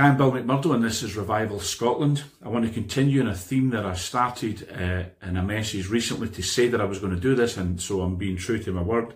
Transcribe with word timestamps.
I'm 0.00 0.16
Bill 0.16 0.32
McMurdo 0.32 0.74
and 0.74 0.82
this 0.82 1.02
is 1.02 1.14
Revival 1.14 1.60
Scotland. 1.60 2.24
I 2.42 2.48
want 2.48 2.64
to 2.64 2.72
continue 2.72 3.20
in 3.20 3.26
a 3.26 3.34
theme 3.34 3.68
that 3.68 3.84
I 3.84 3.92
started 3.92 4.66
uh, 4.72 5.26
in 5.28 5.36
a 5.36 5.42
message 5.42 5.90
recently 5.90 6.30
to 6.30 6.42
say 6.42 6.68
that 6.68 6.80
I 6.80 6.86
was 6.86 7.00
going 7.00 7.14
to 7.14 7.20
do 7.20 7.34
this 7.34 7.58
and 7.58 7.78
so 7.78 8.00
I'm 8.00 8.16
being 8.16 8.38
true 8.38 8.58
to 8.60 8.72
my 8.72 8.80
word 8.80 9.12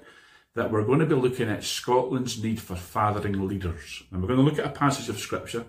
that 0.54 0.70
we're 0.70 0.84
going 0.84 0.98
to 0.98 1.06
be 1.06 1.14
looking 1.14 1.48
at 1.48 1.64
Scotland's 1.64 2.42
need 2.44 2.60
for 2.60 2.76
fathering 2.76 3.48
leaders. 3.48 4.02
And 4.12 4.20
we're 4.20 4.28
going 4.28 4.40
to 4.40 4.44
look 4.44 4.58
at 4.58 4.66
a 4.66 4.78
passage 4.78 5.08
of 5.08 5.18
scripture 5.18 5.64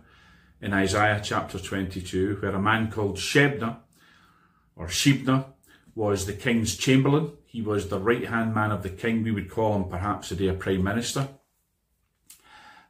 in 0.60 0.74
Isaiah 0.74 1.22
chapter 1.24 1.60
22 1.60 2.40
where 2.42 2.52
a 2.52 2.62
man 2.62 2.92
called 2.92 3.16
Shebna 3.16 3.78
or 4.76 4.88
Shebna 4.88 5.46
was 5.96 6.26
the 6.26 6.34
king's 6.34 6.76
chamberlain. 6.76 7.32
He 7.46 7.62
was 7.62 7.88
the 7.88 8.02
right 8.02 8.28
hand 8.28 8.54
man 8.54 8.72
of 8.72 8.84
the 8.84 8.90
king. 8.90 9.24
We 9.24 9.32
would 9.32 9.50
call 9.50 9.78
him 9.78 9.86
perhaps 9.86 10.28
today 10.28 10.50
a 10.50 10.54
prime 10.54 10.84
minister 10.84 11.30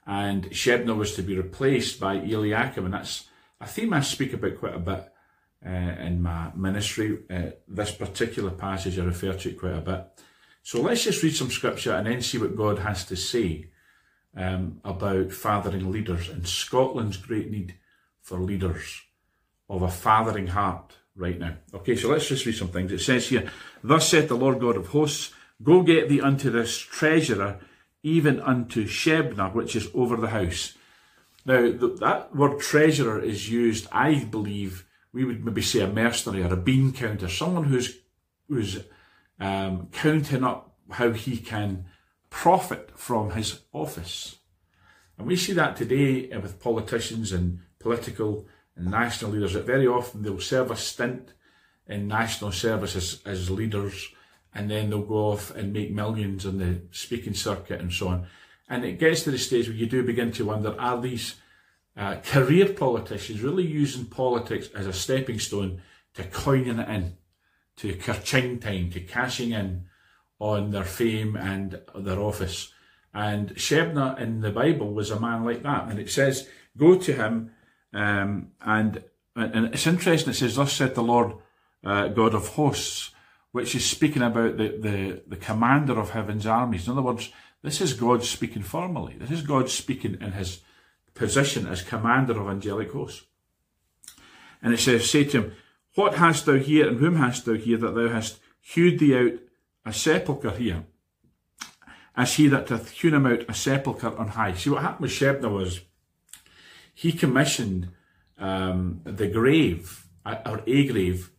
and 0.05 0.45
Shebna 0.51 0.95
was 0.95 1.15
to 1.15 1.23
be 1.23 1.37
replaced 1.37 1.99
by 1.99 2.15
Eliakim, 2.15 2.85
and 2.85 2.93
that's 2.93 3.27
a 3.59 3.65
theme 3.65 3.93
I 3.93 4.01
speak 4.01 4.33
about 4.33 4.59
quite 4.59 4.75
a 4.75 4.79
bit 4.79 5.11
uh, 5.65 5.69
in 5.69 6.21
my 6.21 6.51
ministry. 6.55 7.19
Uh, 7.29 7.51
this 7.67 7.91
particular 7.91 8.51
passage 8.51 8.99
I 8.99 9.03
refer 9.03 9.33
to 9.33 9.49
it 9.49 9.59
quite 9.59 9.73
a 9.73 9.81
bit. 9.81 10.05
So 10.61 10.81
let's 10.81 11.03
just 11.03 11.23
read 11.23 11.35
some 11.35 11.51
scripture 11.51 11.93
and 11.93 12.07
then 12.07 12.21
see 12.21 12.37
what 12.37 12.55
God 12.55 12.79
has 12.79 13.05
to 13.05 13.15
say 13.15 13.69
um, 14.35 14.79
about 14.83 15.31
fathering 15.31 15.91
leaders 15.91 16.29
and 16.29 16.47
Scotland's 16.47 17.17
great 17.17 17.49
need 17.49 17.75
for 18.21 18.39
leaders 18.39 19.01
of 19.69 19.81
a 19.81 19.89
fathering 19.89 20.47
heart 20.47 20.93
right 21.15 21.39
now. 21.39 21.55
Okay, 21.73 21.95
so 21.95 22.09
let's 22.09 22.27
just 22.27 22.45
read 22.45 22.55
some 22.55 22.69
things. 22.69 22.91
It 22.91 22.99
says 22.99 23.29
here, 23.29 23.51
Thus 23.83 24.09
saith 24.09 24.27
the 24.27 24.35
Lord 24.35 24.59
God 24.59 24.77
of 24.77 24.87
hosts, 24.87 25.33
Go 25.63 25.83
get 25.83 26.09
thee 26.09 26.19
unto 26.19 26.49
this 26.49 26.77
treasurer 26.77 27.59
even 28.05 28.39
unto 28.39 28.85
Shebna, 28.85 29.51
which 29.51 29.75
is 29.75 29.89
over 29.95 30.15
the 30.15 30.27
house. 30.27 30.77
Now, 31.43 31.71
that 31.71 32.35
word 32.35 32.59
treasurer 32.59 33.19
is 33.19 33.49
used, 33.49 33.87
I 33.91 34.23
believe, 34.25 34.85
we 35.11 35.25
would 35.25 35.43
maybe 35.43 35.63
say 35.63 35.81
a 35.81 35.87
mercenary 35.87 36.43
or 36.43 36.53
a 36.53 36.57
bean 36.57 36.93
counter, 36.93 37.27
someone 37.27 37.63
who's, 37.63 37.97
who's 38.47 38.83
um, 39.39 39.87
counting 39.91 40.43
up 40.43 40.75
how 40.91 41.13
he 41.13 41.37
can 41.37 41.85
profit 42.29 42.91
from 42.95 43.31
his 43.31 43.61
office. 43.73 44.35
And 45.17 45.25
we 45.25 45.35
see 45.35 45.53
that 45.53 45.75
today 45.75 46.29
with 46.37 46.61
politicians 46.61 47.31
and 47.31 47.59
political 47.79 48.45
and 48.75 48.91
national 48.91 49.31
leaders 49.31 49.53
that 49.53 49.65
very 49.65 49.87
often 49.87 50.21
they'll 50.21 50.39
serve 50.39 50.69
a 50.69 50.75
stint 50.75 51.33
in 51.87 52.07
national 52.07 52.51
service 52.51 52.95
as, 52.95 53.21
as 53.25 53.49
leaders 53.49 54.09
and 54.55 54.71
then 54.71 54.89
they'll 54.89 55.01
go 55.01 55.31
off 55.31 55.53
and 55.53 55.73
make 55.73 55.91
millions 55.91 56.45
on 56.45 56.57
the 56.57 56.81
speaking 56.91 57.33
circuit 57.33 57.81
and 57.81 57.91
so 57.91 58.07
on. 58.07 58.25
And 58.69 58.85
it 58.85 58.99
gets 58.99 59.23
to 59.23 59.31
the 59.31 59.37
stage 59.37 59.67
where 59.67 59.77
you 59.77 59.85
do 59.85 60.01
begin 60.01 60.31
to 60.31 60.45
wonder, 60.45 60.75
are 60.79 60.99
these 60.99 61.35
uh, 61.97 62.15
career 62.23 62.73
politicians 62.73 63.41
really 63.41 63.65
using 63.65 64.05
politics 64.05 64.69
as 64.73 64.87
a 64.87 64.93
stepping 64.93 65.39
stone 65.39 65.81
to 66.13 66.23
coining 66.23 66.79
it 66.79 66.89
in, 66.89 67.17
to 67.77 67.93
kerching 67.93 68.61
time, 68.61 68.89
to 68.91 69.01
cashing 69.01 69.51
in 69.51 69.85
on 70.39 70.71
their 70.71 70.85
fame 70.85 71.35
and 71.35 71.81
their 71.93 72.19
office? 72.19 72.71
And 73.13 73.55
Shebna 73.55 74.19
in 74.19 74.39
the 74.39 74.51
Bible 74.51 74.93
was 74.93 75.11
a 75.11 75.19
man 75.19 75.43
like 75.43 75.63
that. 75.63 75.89
And 75.89 75.99
it 75.99 76.09
says, 76.09 76.47
go 76.77 76.95
to 76.97 77.13
him, 77.13 77.51
um, 77.93 78.51
and, 78.61 79.03
and 79.35 79.65
it's 79.67 79.87
interesting, 79.87 80.31
it 80.31 80.35
says, 80.35 80.55
thus 80.55 80.73
said 80.73 80.95
the 80.95 81.03
Lord 81.03 81.33
uh, 81.83 82.07
God 82.07 82.33
of 82.33 82.47
hosts, 82.49 83.11
which 83.55 83.73
is 83.73 83.89
speaking 83.89 84.21
about 84.21 84.57
the, 84.57 84.67
the, 84.77 85.21
the 85.27 85.37
commander 85.37 85.97
of 85.97 86.09
heaven's 86.09 86.45
armies. 86.45 86.87
In 86.87 86.91
other 86.91 87.01
words, 87.01 87.31
this 87.61 87.79
is 87.79 87.93
God 87.93 88.21
speaking 88.21 88.63
formally. 88.63 89.15
This 89.17 89.31
is 89.31 89.43
God 89.43 89.69
speaking 89.69 90.17
in 90.19 90.33
his 90.33 90.59
position 91.13 91.65
as 91.65 91.81
commander 91.81 92.37
of 92.37 92.49
angelic 92.49 92.91
hosts. 92.91 93.23
And 94.61 94.73
it 94.73 94.79
says, 94.81 95.09
Say 95.09 95.23
to 95.23 95.41
him, 95.41 95.53
What 95.93 96.15
hast 96.15 96.45
thou 96.45 96.55
here, 96.55 96.85
and 96.85 96.99
whom 96.99 97.15
hast 97.15 97.45
thou 97.45 97.53
here, 97.53 97.77
that 97.77 97.95
thou 97.95 98.09
hast 98.09 98.39
hewed 98.59 98.99
thee 98.99 99.15
out 99.15 99.39
a 99.85 99.93
sepulchre 99.93 100.51
here, 100.51 100.83
as 102.13 102.33
he 102.33 102.49
that 102.49 102.67
hath 102.67 102.89
hewn 102.89 103.13
him 103.13 103.25
out 103.25 103.45
a 103.47 103.53
sepulchre 103.53 104.17
on 104.17 104.27
high? 104.27 104.53
See, 104.55 104.69
what 104.69 104.81
happened 104.81 105.03
with 105.03 105.11
Shebna 105.11 105.49
was 105.49 105.79
he 106.93 107.13
commissioned 107.13 107.87
um, 108.37 108.99
the 109.05 109.29
grave, 109.29 110.07
or 110.25 110.61
a 110.67 110.87
grave, 110.87 111.31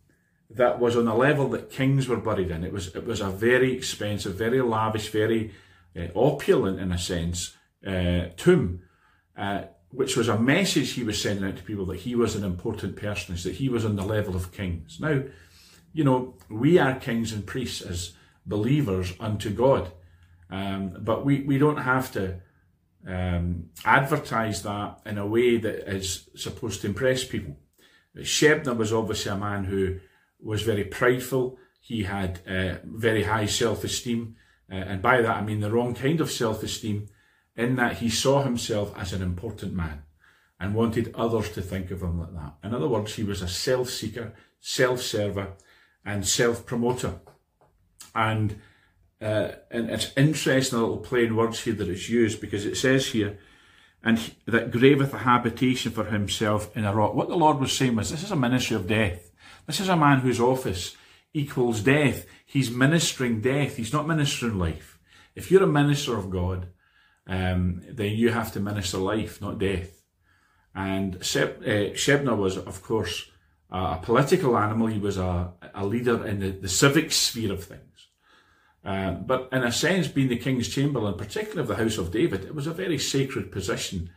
that 0.50 0.78
was 0.78 0.96
on 0.96 1.08
a 1.08 1.16
level 1.16 1.48
that 1.48 1.70
kings 1.70 2.08
were 2.08 2.16
buried 2.16 2.50
in. 2.50 2.64
It 2.64 2.72
was 2.72 2.94
it 2.94 3.04
was 3.04 3.20
a 3.20 3.30
very 3.30 3.72
expensive, 3.74 4.34
very 4.34 4.60
lavish, 4.60 5.08
very 5.08 5.52
uh, 5.96 6.06
opulent 6.14 6.80
in 6.80 6.92
a 6.92 6.98
sense 6.98 7.56
uh, 7.86 8.26
tomb, 8.36 8.82
uh, 9.36 9.62
which 9.90 10.16
was 10.16 10.28
a 10.28 10.38
message 10.38 10.92
he 10.92 11.02
was 11.02 11.20
sending 11.20 11.44
out 11.44 11.56
to 11.56 11.62
people 11.62 11.86
that 11.86 12.00
he 12.00 12.14
was 12.14 12.36
an 12.36 12.44
important 12.44 12.96
personage, 12.96 13.42
that 13.42 13.56
he 13.56 13.68
was 13.68 13.84
on 13.84 13.96
the 13.96 14.04
level 14.04 14.36
of 14.36 14.52
kings. 14.52 14.98
Now, 15.00 15.22
you 15.92 16.04
know, 16.04 16.34
we 16.48 16.78
are 16.78 16.94
kings 16.94 17.32
and 17.32 17.46
priests 17.46 17.80
as 17.80 18.12
believers 18.44 19.14
unto 19.18 19.50
God, 19.50 19.90
um, 20.50 20.96
but 21.00 21.24
we 21.24 21.42
we 21.42 21.58
don't 21.58 21.82
have 21.82 22.12
to. 22.12 22.40
Um, 23.08 23.70
advertise 23.84 24.64
that 24.64 24.98
in 25.06 25.16
a 25.16 25.24
way 25.24 25.58
that 25.58 25.88
is 25.88 26.28
supposed 26.34 26.80
to 26.80 26.88
impress 26.88 27.22
people. 27.22 27.56
Shebna 28.16 28.76
was 28.76 28.92
obviously 28.92 29.30
a 29.30 29.36
man 29.36 29.62
who 29.62 30.00
was 30.46 30.62
very 30.62 30.84
prideful. 30.84 31.58
He 31.80 32.04
had 32.04 32.40
uh, 32.46 32.76
very 32.84 33.24
high 33.24 33.46
self-esteem. 33.46 34.36
Uh, 34.70 34.74
and 34.74 35.02
by 35.02 35.22
that 35.22 35.36
I 35.36 35.42
mean 35.42 35.60
the 35.60 35.70
wrong 35.70 35.94
kind 35.94 36.20
of 36.20 36.30
self-esteem 36.30 37.08
in 37.56 37.76
that 37.76 37.98
he 37.98 38.10
saw 38.10 38.42
himself 38.42 38.96
as 38.98 39.12
an 39.12 39.22
important 39.22 39.72
man 39.74 40.02
and 40.58 40.74
wanted 40.74 41.14
others 41.14 41.50
to 41.50 41.62
think 41.62 41.90
of 41.90 42.02
him 42.02 42.18
like 42.20 42.34
that. 42.34 42.54
In 42.64 42.74
other 42.74 42.88
words, 42.88 43.14
he 43.14 43.24
was 43.24 43.42
a 43.42 43.48
self-seeker, 43.48 44.34
self-server 44.60 45.52
and 46.04 46.26
self-promoter. 46.26 47.20
And, 48.14 48.60
uh, 49.20 49.48
and 49.70 49.90
it's 49.90 50.12
interesting, 50.16 50.78
a 50.78 50.82
little 50.82 50.98
plain 50.98 51.36
words 51.36 51.60
here 51.60 51.74
that 51.74 51.88
it's 51.88 52.08
used 52.08 52.40
because 52.40 52.64
it 52.64 52.76
says 52.76 53.08
here, 53.08 53.38
and 54.02 54.18
he, 54.18 54.34
that 54.46 54.70
graveth 54.70 55.12
a 55.12 55.18
habitation 55.18 55.92
for 55.92 56.04
himself 56.04 56.74
in 56.76 56.84
a 56.84 56.94
rock. 56.94 57.14
What 57.14 57.28
the 57.28 57.36
Lord 57.36 57.58
was 57.58 57.72
saying 57.72 57.96
was, 57.96 58.10
this 58.10 58.22
is 58.22 58.30
a 58.30 58.36
ministry 58.36 58.76
of 58.76 58.86
death. 58.86 59.25
This 59.66 59.80
is 59.80 59.88
a 59.88 59.96
man 59.96 60.20
whose 60.20 60.40
office 60.40 60.96
equals 61.34 61.80
death. 61.80 62.26
He's 62.44 62.70
ministering 62.70 63.40
death. 63.40 63.76
He's 63.76 63.92
not 63.92 64.06
ministering 64.06 64.58
life. 64.58 64.98
If 65.34 65.50
you're 65.50 65.64
a 65.64 65.66
minister 65.66 66.16
of 66.16 66.30
God, 66.30 66.68
um, 67.26 67.82
then 67.90 68.12
you 68.12 68.30
have 68.30 68.52
to 68.52 68.60
minister 68.60 68.98
life, 68.98 69.40
not 69.40 69.58
death. 69.58 70.02
And 70.74 71.16
uh, 71.16 71.18
Shebna 71.18 72.36
was, 72.36 72.56
of 72.56 72.82
course, 72.82 73.30
a 73.70 73.98
political 74.00 74.56
animal. 74.56 74.86
He 74.86 74.98
was 74.98 75.18
a, 75.18 75.52
a 75.74 75.84
leader 75.84 76.24
in 76.26 76.40
the, 76.40 76.50
the 76.50 76.68
civic 76.68 77.12
sphere 77.12 77.52
of 77.52 77.64
things. 77.64 78.08
Uh, 78.84 79.12
but 79.12 79.48
in 79.50 79.64
a 79.64 79.72
sense, 79.72 80.06
being 80.06 80.28
the 80.28 80.36
king's 80.36 80.68
chamberlain, 80.68 81.14
particularly 81.14 81.60
of 81.62 81.66
the 81.66 81.82
house 81.82 81.98
of 81.98 82.12
David, 82.12 82.44
it 82.44 82.54
was 82.54 82.68
a 82.68 82.72
very 82.72 82.98
sacred 82.98 83.50
position 83.50 84.10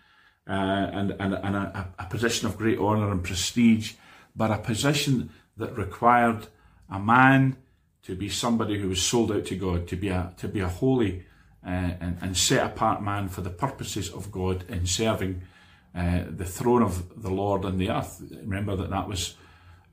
uh, 0.48 0.52
and, 0.52 1.12
and, 1.20 1.34
and 1.34 1.56
a, 1.56 1.94
a, 1.98 2.06
position 2.06 2.48
of 2.48 2.58
great 2.58 2.78
honour 2.78 3.12
and 3.12 3.24
prestige, 3.24 3.94
but 4.36 4.52
a 4.52 4.58
position 4.58 5.32
that 5.58 5.78
required 5.78 6.48
a 6.90 7.00
man 7.00 7.58
to 8.04 8.16
be 8.16 8.30
somebody 8.30 8.80
who 8.80 8.90
was 8.90 9.02
sold 9.02 9.32
out 9.32 9.46
to 9.46 9.56
God, 9.56 9.88
to 9.88 9.96
be 9.96 10.10
a, 10.10 10.34
to 10.38 10.48
be 10.48 10.62
a 10.62 10.68
holy 10.68 11.26
uh, 11.66 11.70
and, 12.00 12.18
and, 12.22 12.38
set 12.38 12.66
apart 12.66 13.04
man 13.04 13.28
for 13.28 13.42
the 13.42 13.50
purposes 13.50 14.10
of 14.10 14.32
God 14.32 14.64
in 14.70 14.86
serving 14.86 15.42
uh, 15.94 16.22
the 16.30 16.46
throne 16.46 16.82
of 16.82 17.22
the 17.22 17.30
Lord 17.30 17.66
on 17.66 17.78
the 17.78 17.90
earth. 17.90 18.24
Remember 18.32 18.78
that 18.78 18.90
that 18.90 19.10
was 19.10 19.36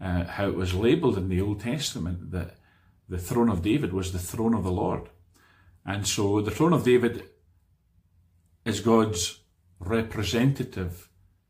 uh, 0.00 0.25
how 0.25 0.46
it 0.46 0.55
was 0.55 0.75
labelled 0.75 1.19
in 1.19 1.28
the 1.28 1.40
Old 1.40 1.61
Testament, 1.61 2.31
that 2.31 2.56
the 3.08 3.19
throne 3.19 3.49
of 3.49 3.62
David 3.62 3.93
was 3.93 4.12
the 4.12 4.19
throne 4.19 4.55
of 4.55 4.62
the 4.62 4.70
Lord. 4.70 5.08
And 5.84 6.06
so 6.06 6.40
the 6.40 6.50
throne 6.50 6.72
of 6.72 6.84
David 6.84 7.28
is 8.64 8.81
God's 8.81 9.40
representative 9.78 11.08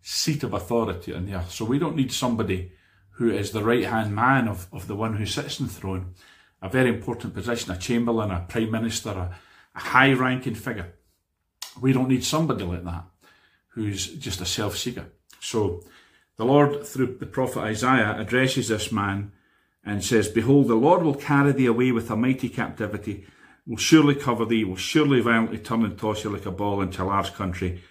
seat 0.08 0.44
of 0.44 0.54
authority 0.54 1.12
on 1.12 1.26
the 1.26 1.34
earth. 1.34 1.50
So 1.50 1.64
we 1.64 1.80
don't 1.80 1.96
need 1.96 2.12
somebody 2.12 2.70
who 3.14 3.28
is 3.28 3.50
the 3.50 3.64
right 3.64 3.84
hand 3.84 4.14
man 4.14 4.46
of, 4.46 4.68
of 4.72 4.86
the 4.86 4.94
one 4.94 5.16
who 5.16 5.26
sits 5.26 5.60
on 5.60 5.66
the 5.66 5.72
throne, 5.72 6.14
a 6.62 6.68
very 6.68 6.90
important 6.90 7.34
position, 7.34 7.72
a 7.72 7.76
chamberlain, 7.76 8.30
a 8.30 8.46
prime 8.48 8.70
minister, 8.70 9.10
a, 9.10 9.34
a 9.74 9.80
high 9.80 10.12
ranking 10.12 10.54
figure. 10.54 10.94
We 11.80 11.92
don't 11.92 12.08
need 12.08 12.22
somebody 12.22 12.62
like 12.62 12.84
that 12.84 13.02
who's 13.70 14.06
just 14.14 14.40
a 14.40 14.46
self 14.46 14.76
seeker. 14.76 15.06
So 15.40 15.82
the 16.36 16.44
Lord, 16.44 16.86
through 16.86 17.16
the 17.18 17.26
prophet 17.26 17.62
Isaiah, 17.62 18.16
addresses 18.16 18.68
this 18.68 18.92
man 18.92 19.32
and 19.84 20.04
says, 20.04 20.28
Behold, 20.28 20.68
the 20.68 20.76
Lord 20.76 21.02
will 21.02 21.14
carry 21.14 21.50
thee 21.50 21.66
away 21.66 21.90
with 21.90 22.12
a 22.12 22.16
mighty 22.16 22.48
captivity, 22.48 23.26
will 23.66 23.76
surely 23.76 24.14
cover 24.14 24.44
thee, 24.44 24.62
will 24.62 24.76
surely 24.76 25.20
violently 25.20 25.58
turn 25.58 25.84
and 25.84 25.98
toss 25.98 26.22
you 26.22 26.30
like 26.30 26.46
a 26.46 26.52
ball 26.52 26.80
into 26.80 27.02
a 27.02 27.06
large 27.06 27.34
country. 27.34 27.82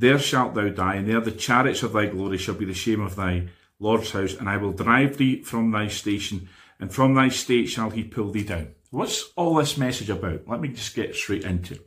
There 0.00 0.18
shalt 0.18 0.54
thou 0.54 0.70
die, 0.70 0.94
and 0.94 1.06
there 1.06 1.20
the 1.20 1.30
chariots 1.30 1.82
of 1.82 1.92
thy 1.92 2.06
glory 2.06 2.38
shall 2.38 2.54
be 2.54 2.64
the 2.64 2.72
shame 2.72 3.02
of 3.02 3.16
thy 3.16 3.48
Lord's 3.78 4.12
house, 4.12 4.32
and 4.32 4.48
I 4.48 4.56
will 4.56 4.72
drive 4.72 5.18
thee 5.18 5.42
from 5.42 5.70
thy 5.70 5.88
station, 5.88 6.48
and 6.78 6.90
from 6.90 7.12
thy 7.12 7.28
state 7.28 7.68
shall 7.68 7.90
he 7.90 8.02
pull 8.02 8.30
thee 8.30 8.42
down. 8.42 8.68
What's 8.88 9.30
all 9.36 9.56
this 9.56 9.76
message 9.76 10.08
about? 10.08 10.48
Let 10.48 10.62
me 10.62 10.68
just 10.68 10.96
get 10.96 11.14
straight 11.14 11.44
into 11.44 11.74
it. 11.74 11.86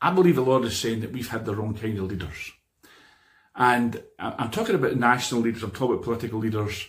I 0.00 0.10
believe 0.10 0.34
the 0.34 0.42
Lord 0.42 0.64
is 0.64 0.76
saying 0.76 1.02
that 1.02 1.12
we've 1.12 1.30
had 1.30 1.44
the 1.44 1.54
wrong 1.54 1.74
kind 1.74 1.96
of 1.98 2.10
leaders. 2.10 2.50
And 3.54 4.02
I'm 4.18 4.50
talking 4.50 4.74
about 4.74 4.96
national 4.96 5.42
leaders, 5.42 5.62
I'm 5.62 5.70
talking 5.70 5.94
about 5.94 6.04
political 6.04 6.40
leaders. 6.40 6.88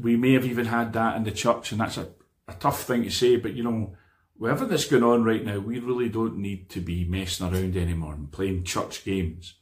We 0.00 0.16
may 0.16 0.32
have 0.32 0.46
even 0.46 0.64
had 0.64 0.94
that 0.94 1.14
in 1.14 1.24
the 1.24 1.30
church, 1.30 1.72
and 1.72 1.80
that's 1.82 1.98
a, 1.98 2.08
a 2.48 2.54
tough 2.54 2.84
thing 2.84 3.02
to 3.02 3.10
say, 3.10 3.36
but 3.36 3.52
you 3.52 3.64
know, 3.64 3.96
whatever 4.38 4.66
that's 4.66 4.86
going 4.86 5.02
on 5.02 5.24
right 5.24 5.44
now, 5.44 5.58
we 5.58 5.78
really 5.78 6.08
don't 6.08 6.38
need 6.38 6.68
to 6.70 6.80
be 6.80 7.04
messing 7.04 7.46
around 7.46 7.76
anymore 7.76 8.14
and 8.14 8.30
playing 8.30 8.64
church 8.64 9.04
games. 9.04 9.54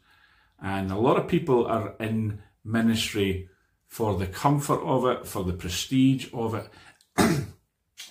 And 0.60 0.90
a 0.90 0.98
lot 0.98 1.18
of 1.18 1.28
people 1.28 1.66
are 1.66 1.94
in 2.00 2.40
ministry 2.64 3.48
for 3.86 4.16
the 4.16 4.26
comfort 4.26 4.80
of 4.82 5.04
it, 5.06 5.26
for 5.26 5.44
the 5.44 5.52
prestige 5.52 6.28
of 6.32 6.54
it. 6.54 6.68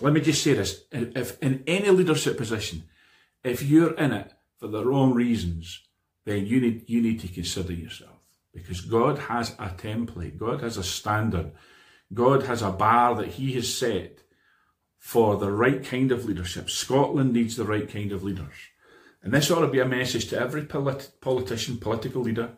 Let 0.02 0.14
me 0.14 0.22
just 0.22 0.44
say 0.44 0.54
this 0.54 0.84
if 0.92 1.42
in 1.42 1.64
any 1.68 1.90
leadership 1.90 2.38
position, 2.38 2.84
if 3.44 3.62
you're 3.62 3.94
in 3.96 4.14
it 4.14 4.32
for 4.58 4.68
the 4.68 4.86
wrong 4.86 5.14
reasons, 5.14 5.82
then 6.26 6.46
you 6.46 6.62
need, 6.62 6.90
you 6.90 7.02
need 7.02 7.20
to 7.20 7.28
consider 7.28 7.74
yourself. 7.74 8.12
Because 8.54 8.82
God 8.82 9.18
has 9.18 9.52
a 9.60 9.70
template, 9.70 10.38
God 10.38 10.62
has 10.62 10.78
a 10.78 10.84
standard, 10.84 11.52
God 12.14 12.44
has 12.44 12.62
a 12.62 12.72
bar 12.72 13.16
that 13.16 13.28
He 13.28 13.54
has 13.54 13.74
set 13.74 14.20
for 15.04 15.36
the 15.36 15.52
right 15.52 15.84
kind 15.84 16.14
of 16.14 16.24
leadership. 16.24 16.70
Scotland 16.70 17.34
needs 17.34 17.58
the 17.58 17.66
right 17.66 17.92
kind 17.92 18.14
of 18.14 18.24
leaders. 18.24 18.54
And 19.22 19.34
this 19.34 19.52
ought 19.52 19.60
to 19.60 19.68
be 19.68 19.82
a 19.82 19.86
message 19.86 20.30
to 20.30 20.40
every 20.40 20.64
polit- 20.64 21.12
politician, 21.20 21.78
political 21.78 22.22
leader, 22.22 22.52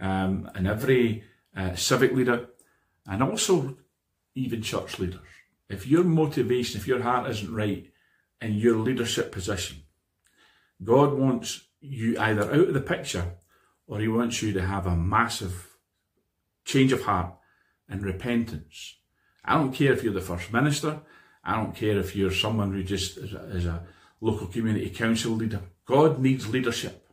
um, 0.00 0.50
and 0.56 0.66
every 0.66 1.22
uh, 1.56 1.76
civic 1.76 2.12
leader, 2.12 2.48
and 3.06 3.22
also 3.22 3.76
even 4.34 4.62
church 4.62 4.98
leaders. 4.98 5.28
If 5.68 5.86
your 5.86 6.02
motivation, 6.02 6.80
if 6.80 6.88
your 6.88 7.02
heart 7.02 7.30
isn't 7.30 7.54
right 7.54 7.88
in 8.40 8.54
your 8.54 8.78
leadership 8.78 9.30
position, 9.30 9.84
God 10.82 11.14
wants 11.14 11.68
you 11.80 12.18
either 12.18 12.52
out 12.52 12.68
of 12.68 12.74
the 12.74 12.80
picture 12.80 13.36
or 13.86 14.00
He 14.00 14.08
wants 14.08 14.42
you 14.42 14.52
to 14.54 14.66
have 14.66 14.88
a 14.88 14.96
massive 14.96 15.76
change 16.64 16.90
of 16.90 17.02
heart 17.02 17.32
and 17.88 18.02
repentance. 18.02 18.96
I 19.44 19.54
don't 19.54 19.72
care 19.72 19.92
if 19.92 20.02
you're 20.02 20.12
the 20.12 20.20
First 20.20 20.52
Minister, 20.52 21.02
I 21.46 21.54
don't 21.54 21.76
care 21.76 21.96
if 21.98 22.16
you're 22.16 22.32
someone 22.32 22.72
who 22.72 22.82
just 22.82 23.16
is 23.18 23.32
a, 23.32 23.48
is 23.50 23.66
a 23.66 23.84
local 24.20 24.48
community 24.48 24.90
council 24.90 25.32
leader. 25.32 25.60
God 25.86 26.18
needs 26.18 26.48
leadership 26.48 27.08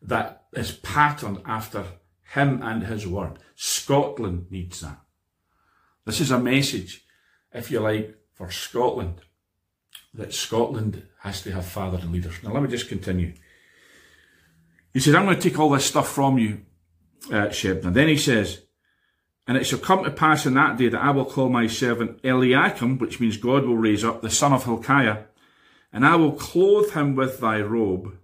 that 0.00 0.44
is 0.54 0.72
patterned 0.72 1.42
after 1.44 1.84
Him 2.32 2.62
and 2.62 2.84
His 2.84 3.06
Word. 3.06 3.38
Scotland 3.54 4.46
needs 4.50 4.80
that. 4.80 4.98
This 6.06 6.20
is 6.20 6.30
a 6.30 6.38
message, 6.38 7.04
if 7.52 7.70
you 7.70 7.80
like, 7.80 8.16
for 8.32 8.50
Scotland, 8.50 9.20
that 10.14 10.32
Scotland 10.32 11.06
has 11.20 11.42
to 11.42 11.52
have 11.52 11.66
father 11.66 11.98
and 11.98 12.10
leaders. 12.10 12.42
Now, 12.42 12.52
let 12.52 12.62
me 12.62 12.70
just 12.70 12.88
continue. 12.88 13.34
He 14.94 15.00
says, 15.00 15.14
I'm 15.14 15.26
going 15.26 15.36
to 15.38 15.42
take 15.42 15.58
all 15.58 15.68
this 15.68 15.84
stuff 15.84 16.08
from 16.08 16.38
you, 16.38 16.62
uh, 17.26 17.48
Shebna. 17.48 17.92
Then 17.92 18.08
he 18.08 18.16
says, 18.16 18.62
and 19.48 19.56
it 19.56 19.64
shall 19.64 19.78
come 19.78 20.04
to 20.04 20.10
pass 20.10 20.44
in 20.44 20.52
that 20.54 20.76
day 20.76 20.90
that 20.90 21.02
I 21.02 21.10
will 21.10 21.24
call 21.24 21.48
my 21.48 21.66
servant 21.66 22.20
Eliakim, 22.22 22.98
which 22.98 23.18
means 23.18 23.38
God 23.38 23.64
will 23.64 23.78
raise 23.78 24.04
up, 24.04 24.20
the 24.20 24.28
son 24.28 24.52
of 24.52 24.66
Hilkiah, 24.66 25.24
and 25.90 26.04
I 26.04 26.16
will 26.16 26.32
clothe 26.32 26.92
him 26.92 27.16
with 27.16 27.40
thy 27.40 27.62
robe, 27.62 28.18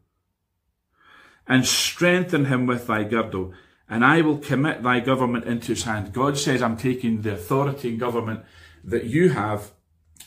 and 1.46 1.64
strengthen 1.64 2.44
him 2.44 2.66
with 2.66 2.86
thy 2.86 3.04
girdle, 3.04 3.54
and 3.88 4.04
I 4.04 4.20
will 4.20 4.36
commit 4.36 4.82
thy 4.82 5.00
government 5.00 5.46
into 5.46 5.68
his 5.68 5.84
hand. 5.84 6.12
God 6.12 6.36
says, 6.36 6.60
I'm 6.60 6.76
taking 6.76 7.22
the 7.22 7.32
authority 7.32 7.88
and 7.88 7.98
government 7.98 8.44
that 8.84 9.04
you 9.04 9.30
have 9.30 9.70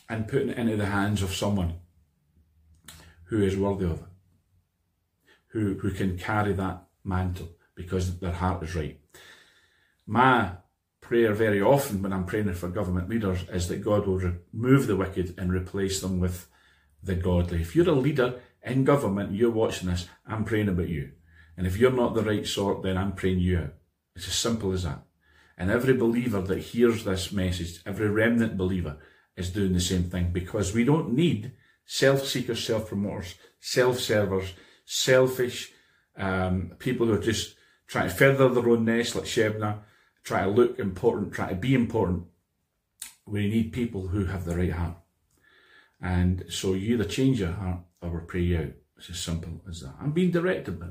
and 0.09 0.27
putting 0.27 0.50
it 0.50 0.57
into 0.57 0.77
the 0.77 0.88
hands 0.88 1.21
of 1.21 1.35
someone 1.35 1.75
who 3.25 3.43
is 3.43 3.55
worthy 3.55 3.85
of 3.85 4.00
it, 4.00 4.07
who, 5.50 5.75
who 5.75 5.91
can 5.91 6.17
carry 6.17 6.53
that 6.53 6.88
mantle 7.03 7.50
because 7.75 8.17
their 8.17 8.31
heart 8.31 8.63
is 8.63 8.75
right. 8.75 9.00
My 10.07 10.53
prayer 11.07 11.33
very 11.33 11.62
often 11.62 12.01
when 12.01 12.12
I'm 12.12 12.25
praying 12.25 12.54
for 12.54 12.68
government 12.68 13.09
leaders 13.09 13.39
is 13.50 13.69
that 13.69 13.83
God 13.83 14.06
will 14.06 14.19
remove 14.19 14.88
the 14.88 14.98
wicked 14.98 15.36
and 15.38 15.54
replace 15.54 16.01
them 16.01 16.19
with 16.19 16.50
the 17.01 17.15
godly. 17.15 17.62
If 17.62 17.75
you're 17.75 17.88
a 17.88 17.94
leader 17.94 18.42
in 18.62 18.83
government, 18.83 19.31
you're 19.31 19.50
watching 19.50 19.88
this, 19.88 20.09
I'm 20.25 20.44
praying 20.44 20.68
about 20.68 20.89
you. 20.89 21.13
And 21.56 21.65
if 21.65 21.77
you're 21.77 21.92
not 21.92 22.13
the 22.13 22.24
right 22.24 22.45
sort, 22.45 22.83
then 22.83 22.98
I'm 22.98 23.13
praying 23.13 23.39
you 23.39 23.59
out. 23.59 23.74
It's 24.18 24.27
as 24.27 24.36
simple 24.36 24.74
as 24.74 24.83
that. 24.83 25.04
And 25.57 25.71
every 25.71 25.94
believer 25.94 26.42
that 26.42 26.59
hears 26.59 27.06
this 27.06 27.31
message, 27.31 27.80
every 27.86 28.10
remnant 28.10 28.57
believer, 28.57 28.98
is 29.38 29.50
doing 29.50 29.74
the 29.74 29.80
same 29.80 30.03
thing 30.03 30.31
because 30.33 30.74
we 30.74 30.83
don't 30.83 31.13
need 31.13 31.53
self-seekers, 31.86 32.65
self-promoters, 32.65 33.36
self-servers, 33.62 34.53
selfish 34.86 35.71
um, 36.18 36.74
people 36.80 37.07
who 37.07 37.13
are 37.13 37.19
just 37.19 37.56
trying 37.88 38.10
to 38.10 38.13
feather 38.13 38.50
their 38.50 38.69
own 38.69 38.83
nest 38.83 39.15
like 39.15 39.25
Shebna, 39.25 39.80
try 40.27 40.44
to 40.44 40.50
look 40.50 40.77
important, 40.77 41.31
try 41.31 41.50
to 41.50 41.56
be 41.56 41.74
important. 41.74 42.25
We 43.25 43.47
need 43.47 43.71
people 43.71 44.09
who 44.09 44.25
have 44.25 44.44
the 44.44 44.57
right 44.57 44.74
heart. 44.74 44.97
And 46.01 46.44
so 46.50 46.74
you 46.74 46.95
either 46.95 47.06
change 47.06 47.39
your 47.39 47.53
heart 47.53 47.79
or 48.01 48.09
we 48.09 48.19
pray 48.27 48.41
you 48.41 48.57
out. 48.57 48.74
It's 48.97 49.09
as 49.09 49.19
simple 49.19 49.62
as 49.69 49.81
that. 49.81 49.94
I'm 50.01 50.12
being 50.12 50.31
directed 50.31 50.79
by 50.79 50.88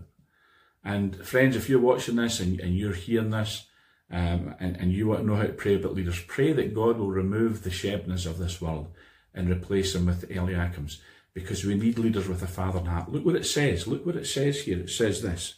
And 0.83 1.17
friends, 1.17 1.55
if 1.55 1.69
you're 1.69 1.81
watching 1.81 2.17
this 2.17 2.41
and, 2.41 2.59
and 2.61 2.79
you're 2.79 2.94
hearing 2.94 3.31
this, 3.31 3.67
um, 4.11 4.55
and, 4.59 4.77
and 4.77 4.93
you 4.93 5.06
want 5.06 5.21
to 5.21 5.27
know 5.27 5.37
how 5.37 5.43
to 5.43 5.53
pray 5.53 5.75
about 5.75 5.94
leaders, 5.94 6.23
pray 6.27 6.53
that 6.55 6.75
God 6.75 6.97
will 6.97 7.11
remove 7.11 7.62
the 7.62 7.71
Shebnas 7.71 8.25
of 8.25 8.38
this 8.38 8.62
world 8.62 8.88
and 9.35 9.50
replace 9.50 9.93
them 9.93 10.06
with 10.06 10.23
the 10.23 10.29
Eliakims, 10.29 10.99
because 11.35 11.62
we 11.65 11.75
need 11.75 11.99
leaders 11.99 12.27
with 12.27 12.43
a 12.43 12.47
father 12.47 12.88
heart. 12.88 13.12
Look 13.12 13.27
what 13.27 13.37
it 13.37 13.44
says. 13.44 13.87
Look 13.87 14.06
what 14.06 14.17
it 14.17 14.27
says 14.27 14.62
here. 14.62 14.79
It 14.79 14.91
says 14.91 15.21
this. 15.21 15.56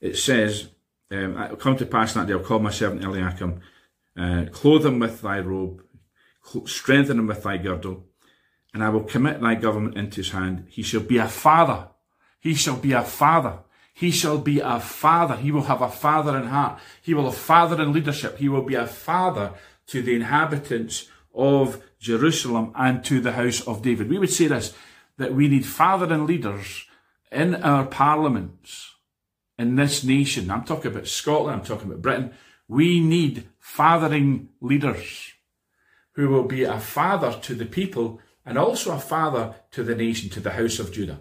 It 0.00 0.16
says, 0.16 0.68
um, 1.10 1.36
it 1.38 1.50
will 1.50 1.56
come 1.56 1.76
to 1.76 1.86
pass 1.86 2.14
that 2.14 2.26
day, 2.26 2.32
I'll 2.32 2.40
call 2.40 2.58
my 2.58 2.70
servant 2.70 3.04
Eliakim, 3.04 3.60
uh, 4.18 4.46
clothe 4.50 4.86
him 4.86 4.98
with 4.98 5.22
thy 5.22 5.40
robe, 5.40 5.82
strengthen 6.66 7.18
him 7.18 7.26
with 7.26 7.42
thy 7.42 7.58
girdle, 7.58 8.04
and 8.74 8.82
I 8.82 8.88
will 8.88 9.04
commit 9.04 9.40
thy 9.40 9.54
government 9.54 9.96
into 9.96 10.16
his 10.16 10.30
hand. 10.30 10.66
He 10.68 10.82
shall 10.82 11.00
be 11.00 11.18
a 11.18 11.28
father. 11.28 11.88
He 12.40 12.54
shall 12.54 12.76
be 12.76 12.92
a 12.92 13.02
father. 13.02 13.60
He 13.92 14.10
shall 14.10 14.38
be 14.38 14.60
a 14.60 14.78
father. 14.78 15.36
He 15.36 15.50
will 15.50 15.62
have 15.62 15.80
a 15.80 15.88
father 15.88 16.36
in 16.36 16.48
heart. 16.48 16.78
He 17.00 17.14
will 17.14 17.24
have 17.24 17.36
father 17.36 17.82
in 17.82 17.92
leadership. 17.92 18.36
He 18.38 18.48
will 18.48 18.62
be 18.62 18.74
a 18.74 18.86
father 18.86 19.54
to 19.86 20.02
the 20.02 20.14
inhabitants 20.14 21.08
of 21.34 21.82
Jerusalem 21.98 22.72
and 22.74 23.04
to 23.04 23.20
the 23.20 23.32
house 23.32 23.66
of 23.66 23.82
David. 23.82 24.10
We 24.10 24.18
would 24.18 24.30
say 24.30 24.48
this, 24.48 24.74
that 25.16 25.34
we 25.34 25.48
need 25.48 25.64
father 25.64 26.12
and 26.12 26.26
leaders 26.26 26.84
in 27.32 27.54
our 27.54 27.86
parliaments 27.86 28.95
in 29.58 29.76
this 29.76 30.04
nation, 30.04 30.50
I'm 30.50 30.64
talking 30.64 30.90
about 30.90 31.06
Scotland, 31.06 31.60
I'm 31.60 31.66
talking 31.66 31.88
about 31.88 32.02
Britain, 32.02 32.34
we 32.68 33.00
need 33.00 33.48
fathering 33.58 34.50
leaders 34.60 35.32
who 36.12 36.28
will 36.28 36.44
be 36.44 36.64
a 36.64 36.80
father 36.80 37.38
to 37.42 37.54
the 37.54 37.66
people 37.66 38.20
and 38.44 38.58
also 38.58 38.94
a 38.94 38.98
father 38.98 39.54
to 39.72 39.82
the 39.82 39.94
nation, 39.94 40.30
to 40.30 40.40
the 40.40 40.52
house 40.52 40.78
of 40.78 40.92
Judah. 40.92 41.20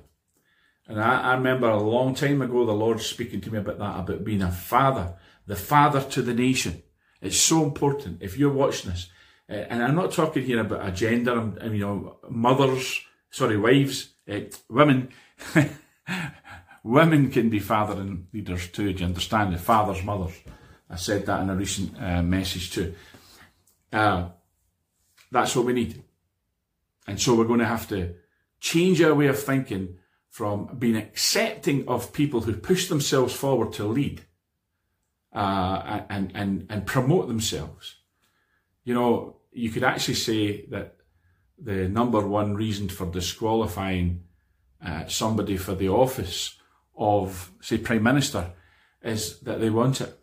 And 0.87 1.01
I, 1.01 1.31
I, 1.31 1.33
remember 1.33 1.67
a 1.67 1.81
long 1.81 2.13
time 2.13 2.41
ago 2.41 2.65
the 2.65 2.71
Lord 2.71 3.01
speaking 3.01 3.41
to 3.41 3.51
me 3.51 3.57
about 3.57 3.79
that, 3.79 3.99
about 3.99 4.23
being 4.23 4.43
a 4.43 4.51
father, 4.51 5.15
the 5.47 5.55
father 5.55 6.01
to 6.01 6.21
the 6.21 6.33
nation. 6.33 6.83
It's 7.21 7.37
so 7.37 7.63
important. 7.63 8.21
If 8.21 8.37
you're 8.37 8.53
watching 8.53 8.91
this, 8.91 9.09
uh, 9.49 9.53
and 9.53 9.83
I'm 9.83 9.95
not 9.95 10.11
talking 10.11 10.43
here 10.43 10.59
about 10.61 10.87
a 10.87 10.91
gender, 10.91 11.31
I'm, 11.31 11.57
I'm, 11.59 11.73
you 11.73 11.79
know, 11.81 12.17
mothers, 12.29 13.01
sorry, 13.31 13.57
wives, 13.57 14.13
uh, 14.31 14.41
women. 14.69 15.09
Women 16.85 17.31
can 17.31 17.49
be 17.49 17.57
fathering 17.57 18.27
leaders 18.31 18.67
too, 18.67 18.93
do 18.93 18.99
you 18.99 19.07
understand? 19.07 19.51
The 19.51 19.57
fathers, 19.57 20.03
mothers. 20.03 20.35
I 20.87 20.97
said 20.97 21.25
that 21.25 21.41
in 21.41 21.49
a 21.49 21.55
recent 21.55 21.99
uh, 21.99 22.21
message 22.21 22.69
too. 22.69 22.93
Uh, 23.91 24.29
that's 25.31 25.55
what 25.55 25.65
we 25.65 25.73
need. 25.73 26.03
And 27.07 27.19
so 27.19 27.33
we're 27.33 27.45
going 27.45 27.59
to 27.61 27.65
have 27.65 27.87
to 27.87 28.13
change 28.59 29.01
our 29.01 29.15
way 29.15 29.25
of 29.25 29.39
thinking 29.41 29.97
from 30.29 30.75
being 30.77 30.95
accepting 30.95 31.87
of 31.87 32.13
people 32.13 32.41
who 32.41 32.53
push 32.53 32.87
themselves 32.87 33.33
forward 33.33 33.73
to 33.73 33.85
lead 33.85 34.21
uh, 35.33 36.01
and, 36.07 36.31
and, 36.35 36.67
and 36.69 36.85
promote 36.85 37.27
themselves. 37.27 37.95
You 38.83 38.93
know, 38.93 39.37
you 39.51 39.71
could 39.71 39.83
actually 39.83 40.13
say 40.13 40.67
that 40.67 40.97
the 41.57 41.89
number 41.89 42.21
one 42.27 42.53
reason 42.53 42.89
for 42.89 43.07
disqualifying 43.07 44.25
uh, 44.85 45.07
somebody 45.07 45.57
for 45.57 45.73
the 45.73 45.89
office 45.89 46.59
of, 46.97 47.51
say, 47.61 47.77
Prime 47.77 48.03
Minister 48.03 48.51
is 49.01 49.39
that 49.41 49.59
they 49.59 49.69
want 49.69 50.01
it. 50.01 50.19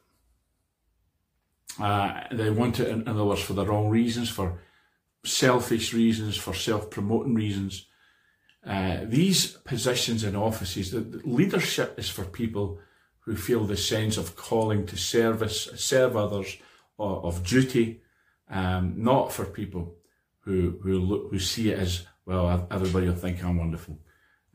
Uh, 1.80 2.22
they 2.30 2.50
want 2.50 2.80
it, 2.80 2.88
in, 2.88 3.08
other 3.08 3.24
words, 3.24 3.42
for 3.42 3.54
the 3.54 3.66
wrong 3.66 3.88
reasons, 3.88 4.28
for 4.28 4.60
selfish 5.24 5.94
reasons, 5.94 6.36
for 6.36 6.54
self-promoting 6.54 7.34
reasons. 7.34 7.86
Uh, 8.66 8.98
these 9.04 9.46
positions 9.64 10.22
and 10.22 10.36
offices, 10.36 10.90
the, 10.90 11.00
the 11.00 11.20
leadership 11.24 11.98
is 11.98 12.08
for 12.08 12.24
people 12.24 12.78
who 13.20 13.36
feel 13.36 13.64
the 13.64 13.76
sense 13.76 14.16
of 14.16 14.36
calling 14.36 14.86
to 14.86 14.96
service, 14.96 15.68
serve 15.76 16.16
others, 16.16 16.56
or 16.98 17.24
of 17.24 17.44
duty, 17.44 18.02
um, 18.50 18.94
not 18.96 19.32
for 19.32 19.44
people 19.44 19.96
who 20.40 20.78
who 20.82 20.98
look 20.98 21.30
who 21.30 21.38
see 21.38 21.70
it 21.70 21.78
as 21.78 22.06
well. 22.26 22.66
Everybody 22.70 23.06
will 23.06 23.14
think 23.14 23.42
I'm 23.42 23.58
wonderful, 23.58 23.98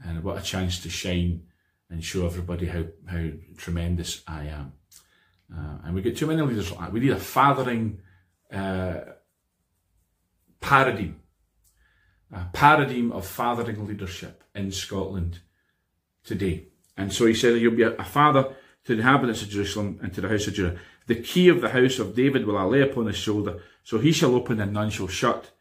and 0.04 0.24
what 0.24 0.38
a 0.38 0.42
chance 0.42 0.82
to 0.82 0.90
shine 0.90 1.44
and 1.90 2.04
show 2.04 2.26
everybody 2.26 2.66
how, 2.66 2.86
how 3.06 3.28
tremendous 3.58 4.22
I 4.28 4.46
am. 4.46 4.74
Uh, 5.54 5.78
and 5.86 5.96
we 5.96 6.02
get 6.02 6.18
too 6.18 6.28
many 6.28 6.42
leaders 6.42 6.72
like 6.72 6.80
that. 6.82 6.94
We 6.94 7.00
need 7.00 7.12
a 7.12 7.20
fathering 7.20 8.00
uh, 8.52 9.00
paradigm, 10.60 11.22
a 12.34 12.46
paradigm 12.52 13.12
of 13.12 13.26
fathering 13.26 13.88
leadership 13.88 14.44
in 14.54 14.72
Scotland 14.72 15.40
today. 16.24 16.68
And 16.98 17.14
so 17.14 17.26
he 17.26 17.34
said, 17.34 17.60
You'll 17.62 17.76
be 17.76 17.84
a 17.84 18.04
father 18.04 18.56
to 18.86 18.96
the 18.96 19.02
inhabitants 19.02 19.42
of 19.42 19.50
Jerusalem 19.50 20.00
and 20.02 20.14
to 20.14 20.22
the 20.22 20.30
house 20.30 20.48
of 20.48 20.54
Judah. 20.54 20.78
The 21.08 21.16
key 21.16 21.48
of 21.48 21.62
the 21.62 21.70
house 21.70 22.00
of 22.00 22.16
David 22.16 22.46
will 22.46 22.58
I 22.58 22.64
lay 22.64 22.82
upon 22.82 23.06
his 23.06 23.16
shoulder, 23.16 23.62
so 23.84 24.00
he 24.00 24.12
shall 24.12 24.36
open 24.36 24.60
and 24.60 24.74
none 24.74 24.90
shall 24.90 25.08
shut, 25.08 25.52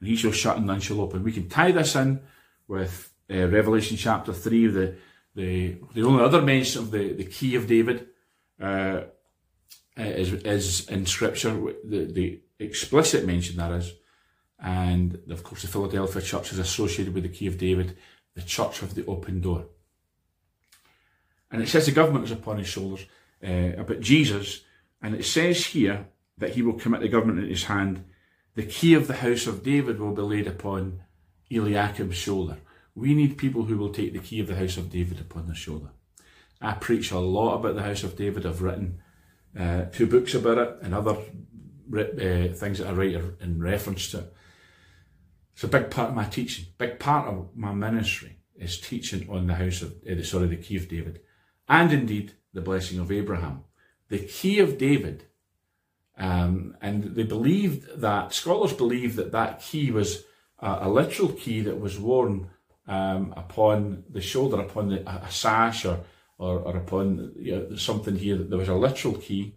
and 0.00 0.08
he 0.08 0.16
shall 0.16 0.32
shut 0.32 0.56
and 0.56 0.66
none 0.66 0.80
shall 0.80 1.00
open. 1.00 1.22
We 1.22 1.32
can 1.32 1.48
tie 1.48 1.72
this 1.72 1.94
in 1.94 2.20
with 2.66 3.12
uh, 3.30 3.48
Revelation 3.48 3.98
chapter 3.98 4.32
3, 4.32 4.66
the, 4.68 4.96
the, 5.34 5.76
the 5.94 6.02
only 6.02 6.22
other 6.22 6.40
mention 6.40 6.82
of 6.82 6.90
the, 6.90 7.12
the 7.12 7.24
key 7.24 7.56
of 7.56 7.66
David 7.66 8.08
uh, 8.60 9.02
is, 9.96 10.32
is 10.32 10.88
in 10.88 11.06
Scripture, 11.06 11.50
the, 11.84 12.04
the 12.04 12.40
explicit 12.58 13.26
mention 13.26 13.56
that 13.56 13.72
is. 13.72 13.92
And 14.58 15.20
of 15.30 15.42
course, 15.42 15.62
the 15.62 15.68
Philadelphia 15.68 16.22
church 16.22 16.52
is 16.52 16.58
associated 16.58 17.14
with 17.14 17.24
the 17.24 17.28
key 17.28 17.46
of 17.46 17.58
David, 17.58 17.96
the 18.34 18.42
church 18.42 18.82
of 18.82 18.94
the 18.94 19.04
open 19.06 19.40
door. 19.40 19.66
And 21.50 21.62
it 21.62 21.68
says 21.68 21.86
the 21.86 21.92
government 21.92 22.24
is 22.24 22.32
upon 22.32 22.58
his 22.58 22.68
shoulders, 22.68 23.04
uh, 23.46 23.72
about 23.76 24.00
Jesus, 24.00 24.62
and 25.02 25.14
it 25.14 25.24
says 25.24 25.66
here 25.66 26.08
that 26.38 26.54
he 26.54 26.62
will 26.62 26.72
commit 26.74 27.00
the 27.00 27.08
government 27.08 27.40
in 27.40 27.48
his 27.48 27.64
hand. 27.64 28.04
The 28.54 28.64
key 28.64 28.94
of 28.94 29.06
the 29.06 29.14
house 29.14 29.46
of 29.46 29.62
David 29.62 30.00
will 30.00 30.14
be 30.14 30.22
laid 30.22 30.46
upon 30.46 31.02
Eliakim's 31.50 32.16
shoulder. 32.16 32.58
We 32.94 33.14
need 33.14 33.38
people 33.38 33.64
who 33.64 33.76
will 33.76 33.92
take 33.92 34.12
the 34.12 34.18
key 34.20 34.40
of 34.40 34.46
the 34.46 34.56
house 34.56 34.76
of 34.76 34.90
David 34.90 35.20
upon 35.20 35.46
their 35.46 35.54
shoulder. 35.54 35.90
I 36.60 36.72
preach 36.72 37.10
a 37.10 37.18
lot 37.18 37.56
about 37.56 37.74
the 37.74 37.82
house 37.82 38.04
of 38.04 38.16
David. 38.16 38.46
I've 38.46 38.62
written 38.62 39.00
uh, 39.58 39.84
two 39.86 40.06
books 40.06 40.34
about 40.34 40.58
it 40.58 40.76
and 40.82 40.94
other 40.94 41.12
uh, 41.12 42.54
things 42.54 42.78
that 42.78 42.88
I 42.88 42.92
write 42.92 43.16
in 43.40 43.60
reference 43.60 44.10
to 44.12 44.18
it. 44.18 44.34
It's 45.54 45.64
a 45.64 45.68
big 45.68 45.90
part 45.90 46.10
of 46.10 46.16
my 46.16 46.24
teaching. 46.24 46.66
Big 46.78 46.98
part 46.98 47.28
of 47.28 47.56
my 47.56 47.72
ministry 47.72 48.38
is 48.56 48.80
teaching 48.80 49.28
on 49.28 49.46
the 49.46 49.54
house 49.54 49.82
of, 49.82 49.94
uh, 50.10 50.22
sorry, 50.22 50.48
the 50.48 50.56
key 50.56 50.76
of 50.76 50.88
David, 50.88 51.20
and 51.68 51.92
indeed 51.92 52.32
the 52.52 52.60
blessing 52.60 52.98
of 52.98 53.12
Abraham. 53.12 53.64
The 54.08 54.18
key 54.18 54.58
of 54.58 54.78
David, 54.78 55.26
um, 56.18 56.76
and 56.80 57.14
they 57.14 57.22
believed 57.22 58.00
that 58.00 58.32
scholars 58.32 58.72
believe 58.72 59.16
that 59.16 59.32
that 59.32 59.60
key 59.60 59.90
was 59.90 60.24
a, 60.58 60.78
a 60.82 60.88
literal 60.88 61.30
key 61.30 61.60
that 61.62 61.80
was 61.80 61.98
worn 61.98 62.50
um, 62.86 63.32
upon 63.36 64.04
the 64.10 64.20
shoulder, 64.20 64.60
upon 64.60 64.88
the, 64.88 65.08
a, 65.08 65.30
sash, 65.30 65.84
or, 65.84 66.00
or, 66.38 66.58
or 66.60 66.76
upon 66.76 67.32
you 67.36 67.56
know, 67.56 67.76
something 67.76 68.16
here. 68.16 68.36
There 68.36 68.58
was 68.58 68.68
a 68.68 68.74
literal 68.74 69.14
key 69.14 69.54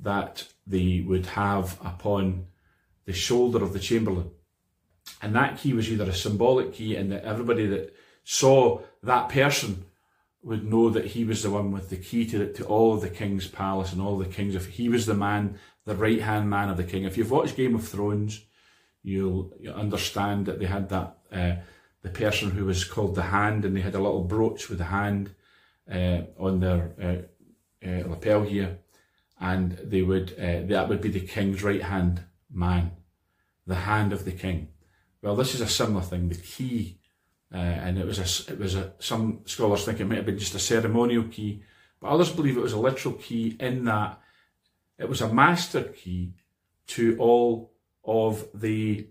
that 0.00 0.44
they 0.66 1.04
would 1.06 1.26
have 1.26 1.78
upon 1.84 2.46
the 3.06 3.12
shoulder 3.12 3.62
of 3.62 3.72
the 3.72 3.78
chamberlain. 3.78 4.30
And 5.22 5.34
that 5.34 5.58
key 5.58 5.72
was 5.72 5.90
either 5.90 6.04
a 6.04 6.14
symbolic 6.14 6.74
key, 6.74 6.94
and 6.94 7.10
that 7.12 7.24
everybody 7.24 7.66
that 7.66 7.94
saw 8.24 8.82
that 9.02 9.30
person 9.30 9.86
would 10.42 10.64
know 10.64 10.90
that 10.90 11.06
he 11.06 11.24
was 11.24 11.42
the 11.42 11.50
one 11.50 11.72
with 11.72 11.88
the 11.88 11.96
key 11.96 12.26
to, 12.26 12.52
to 12.52 12.64
all 12.64 12.94
of 12.94 13.00
the 13.00 13.08
king's 13.08 13.48
palace 13.48 13.92
and 13.92 14.00
all 14.00 14.18
the 14.18 14.26
kings. 14.26 14.54
If 14.54 14.66
he 14.66 14.88
was 14.88 15.06
the 15.06 15.14
man, 15.14 15.58
the 15.84 15.96
right 15.96 16.20
hand 16.20 16.48
man 16.48 16.68
of 16.68 16.76
the 16.76 16.84
king. 16.84 17.04
If 17.04 17.16
you've 17.16 17.30
watched 17.30 17.56
Game 17.56 17.74
of 17.74 17.88
Thrones, 17.88 18.44
you'll, 19.02 19.52
you'll 19.58 19.74
understand 19.74 20.46
that 20.46 20.60
they 20.60 20.66
had 20.66 20.90
that 20.90 21.18
uh, 21.32 21.54
the 22.02 22.08
person 22.08 22.50
who 22.50 22.64
was 22.64 22.84
called 22.84 23.14
the 23.14 23.22
hand, 23.22 23.64
and 23.64 23.76
they 23.76 23.80
had 23.80 23.94
a 23.94 24.00
little 24.00 24.24
brooch 24.24 24.68
with 24.68 24.78
the 24.78 24.84
hand 24.84 25.34
uh, 25.92 26.22
on 26.38 26.60
their 26.60 26.92
uh, 27.02 27.86
uh 27.86 28.08
lapel 28.08 28.42
here, 28.42 28.78
and 29.40 29.72
they 29.82 30.02
would 30.02 30.32
uh, 30.38 30.62
that 30.66 30.88
would 30.88 31.00
be 31.00 31.10
the 31.10 31.20
king's 31.20 31.62
right 31.62 31.82
hand 31.82 32.22
man, 32.50 32.92
the 33.66 33.74
hand 33.74 34.12
of 34.12 34.24
the 34.24 34.32
king. 34.32 34.68
Well, 35.22 35.36
this 35.36 35.54
is 35.54 35.60
a 35.60 35.68
similar 35.68 36.02
thing. 36.02 36.28
The 36.28 36.36
key, 36.36 36.98
uh, 37.52 37.56
and 37.56 37.98
it 37.98 38.06
was 38.06 38.18
a 38.18 38.52
it 38.52 38.58
was 38.58 38.74
a 38.74 38.92
some 38.98 39.40
scholars 39.46 39.84
think 39.84 40.00
it 40.00 40.06
might 40.06 40.18
have 40.18 40.26
been 40.26 40.38
just 40.38 40.54
a 40.54 40.60
ceremonial 40.60 41.24
key, 41.24 41.62
but 42.00 42.08
others 42.08 42.30
believe 42.30 42.56
it 42.56 42.62
was 42.62 42.72
a 42.72 42.78
literal 42.78 43.14
key 43.14 43.56
in 43.58 43.84
that 43.84 44.20
it 44.98 45.08
was 45.08 45.20
a 45.20 45.32
master 45.32 45.82
key 45.82 46.34
to 46.88 47.16
all 47.18 47.72
of 48.04 48.46
the 48.54 49.08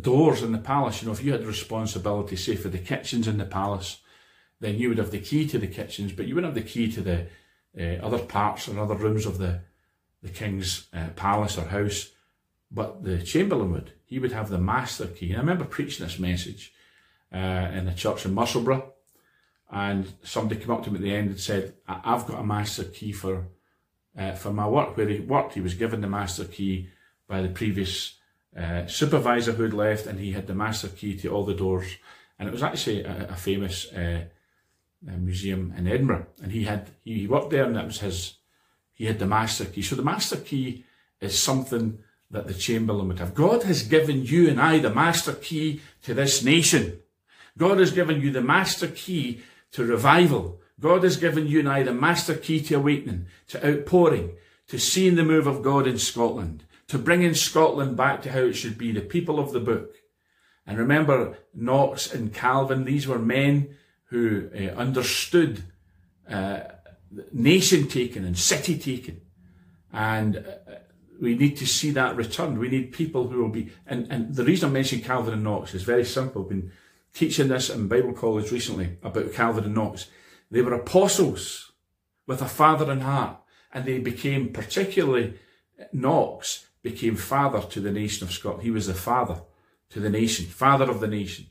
doors 0.00 0.42
in 0.42 0.52
the 0.52 0.58
palace. 0.58 1.00
You 1.00 1.06
know, 1.06 1.14
if 1.14 1.22
you 1.22 1.32
had 1.32 1.44
responsibility, 1.44 2.36
say 2.36 2.56
for 2.56 2.68
the 2.68 2.78
kitchens 2.78 3.28
in 3.28 3.38
the 3.38 3.44
palace, 3.44 3.98
then 4.60 4.78
you 4.78 4.88
would 4.88 4.98
have 4.98 5.10
the 5.10 5.20
key 5.20 5.46
to 5.48 5.58
the 5.58 5.66
kitchens, 5.66 6.12
but 6.12 6.26
you 6.26 6.34
wouldn't 6.34 6.54
have 6.54 6.64
the 6.64 6.70
key 6.70 6.90
to 6.92 7.00
the 7.00 7.26
uh, 7.78 8.04
other 8.04 8.18
parts 8.18 8.68
and 8.68 8.78
other 8.78 8.94
rooms 8.94 9.26
of 9.26 9.38
the 9.38 9.60
the 10.22 10.30
king's 10.30 10.88
uh, 10.94 11.08
palace 11.16 11.58
or 11.58 11.66
house. 11.66 12.10
But 12.70 13.04
the 13.04 13.22
chamberlain 13.22 13.72
would. 13.72 13.92
He 14.06 14.18
would 14.18 14.32
have 14.32 14.48
the 14.48 14.58
master 14.58 15.06
key. 15.06 15.30
And 15.30 15.36
I 15.36 15.40
remember 15.40 15.64
preaching 15.64 16.06
this 16.06 16.18
message 16.18 16.72
uh, 17.32 17.36
in 17.74 17.86
a 17.86 17.94
church 17.94 18.24
in 18.24 18.32
Musselburgh, 18.32 18.84
and 19.70 20.12
somebody 20.22 20.60
came 20.60 20.70
up 20.70 20.82
to 20.84 20.90
me 20.90 20.96
at 20.96 21.02
the 21.02 21.14
end 21.14 21.28
and 21.28 21.40
said, 21.40 21.74
"I've 21.86 22.26
got 22.26 22.40
a 22.40 22.44
master 22.44 22.84
key 22.84 23.12
for." 23.12 23.48
Uh, 24.16 24.30
for 24.30 24.52
my 24.52 24.68
work, 24.68 24.96
where 24.96 25.08
he 25.08 25.18
worked, 25.18 25.54
he 25.54 25.60
was 25.60 25.74
given 25.74 26.00
the 26.00 26.06
master 26.06 26.44
key 26.44 26.88
by 27.26 27.42
the 27.42 27.48
previous 27.48 28.14
uh, 28.56 28.86
supervisor 28.86 29.52
who 29.52 29.64
had 29.64 29.74
left, 29.74 30.06
and 30.06 30.20
he 30.20 30.32
had 30.32 30.46
the 30.46 30.54
master 30.54 30.88
key 30.88 31.16
to 31.18 31.28
all 31.28 31.44
the 31.44 31.54
doors. 31.54 31.96
And 32.38 32.48
it 32.48 32.52
was 32.52 32.62
actually 32.62 33.04
a, 33.04 33.28
a 33.30 33.36
famous 33.36 33.92
uh, 33.92 34.24
a 35.06 35.18
museum 35.18 35.74
in 35.76 35.86
Edinburgh, 35.86 36.26
and 36.42 36.52
he 36.52 36.64
had 36.64 36.90
he 37.04 37.26
worked 37.26 37.50
there, 37.50 37.64
and 37.64 37.76
that 37.76 37.86
was 37.86 38.00
his. 38.00 38.34
He 38.92 39.06
had 39.06 39.18
the 39.18 39.26
master 39.26 39.64
key. 39.64 39.82
So 39.82 39.96
the 39.96 40.02
master 40.02 40.36
key 40.36 40.84
is 41.20 41.38
something 41.38 41.98
that 42.30 42.46
the 42.46 42.54
chamberlain 42.54 43.08
would 43.08 43.18
have. 43.18 43.34
God 43.34 43.64
has 43.64 43.82
given 43.82 44.24
you 44.24 44.48
and 44.48 44.60
I 44.60 44.78
the 44.78 44.90
master 44.90 45.32
key 45.32 45.80
to 46.02 46.14
this 46.14 46.44
nation. 46.44 47.00
God 47.58 47.78
has 47.78 47.90
given 47.90 48.20
you 48.20 48.30
the 48.30 48.40
master 48.40 48.88
key 48.88 49.40
to 49.72 49.84
revival. 49.84 50.60
God 50.80 51.02
has 51.02 51.16
given 51.16 51.46
you 51.46 51.60
and 51.60 51.68
I 51.68 51.82
the 51.82 51.92
master 51.92 52.34
key 52.34 52.60
to 52.62 52.76
awakening, 52.76 53.26
to 53.48 53.66
outpouring, 53.66 54.32
to 54.68 54.78
seeing 54.78 55.16
the 55.16 55.24
move 55.24 55.46
of 55.46 55.62
God 55.62 55.86
in 55.86 55.98
Scotland 55.98 56.64
to 56.88 56.98
bringing 56.98 57.34
Scotland 57.34 57.96
back 57.96 58.22
to 58.22 58.32
how 58.32 58.40
it 58.40 58.54
should 58.54 58.78
be, 58.78 58.92
the 58.92 59.00
people 59.00 59.38
of 59.38 59.52
the 59.52 59.60
book. 59.60 59.94
And 60.66 60.78
remember, 60.78 61.38
Knox 61.54 62.12
and 62.12 62.32
Calvin, 62.32 62.84
these 62.84 63.06
were 63.06 63.18
men 63.18 63.76
who 64.04 64.50
uh, 64.54 64.78
understood 64.78 65.64
uh, 66.28 66.60
nation 67.32 67.88
taking 67.88 68.24
and 68.24 68.36
city 68.36 68.78
taking. 68.78 69.20
And 69.92 70.36
uh, 70.36 70.74
we 71.20 71.36
need 71.36 71.56
to 71.58 71.66
see 71.66 71.90
that 71.92 72.16
returned. 72.16 72.58
We 72.58 72.68
need 72.68 72.92
people 72.92 73.28
who 73.28 73.42
will 73.42 73.50
be, 73.50 73.70
and, 73.86 74.10
and 74.10 74.34
the 74.34 74.44
reason 74.44 74.70
I 74.70 74.72
mentioned 74.72 75.04
Calvin 75.04 75.34
and 75.34 75.44
Knox 75.44 75.74
is 75.74 75.82
very 75.82 76.04
simple. 76.04 76.42
I've 76.42 76.48
been 76.48 76.72
teaching 77.12 77.48
this 77.48 77.70
in 77.70 77.88
Bible 77.88 78.12
college 78.12 78.50
recently 78.50 78.98
about 79.02 79.32
Calvin 79.32 79.64
and 79.64 79.74
Knox. 79.74 80.08
They 80.50 80.62
were 80.62 80.74
apostles 80.74 81.72
with 82.26 82.42
a 82.42 82.48
father 82.48 82.90
in 82.90 83.00
heart, 83.00 83.38
and 83.72 83.84
they 83.84 83.98
became 83.98 84.52
particularly 84.52 85.34
Knox 85.92 86.66
became 86.84 87.16
father 87.16 87.62
to 87.62 87.80
the 87.80 87.90
nation 87.90 88.24
of 88.24 88.32
Scotland. 88.32 88.62
He 88.62 88.70
was 88.70 88.86
the 88.86 88.94
father 88.94 89.40
to 89.90 89.98
the 89.98 90.10
nation, 90.10 90.44
father 90.44 90.88
of 90.88 91.00
the 91.00 91.08
nation. 91.08 91.46